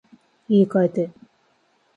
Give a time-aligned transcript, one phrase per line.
[0.49, 1.11] 言い換えて